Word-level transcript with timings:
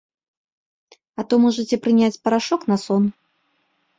А 1.23 1.25
то 1.33 1.39
можаце 1.43 1.75
прыняць 1.85 2.21
парашок 2.27 2.61
на 2.71 2.77
сон. 2.87 3.03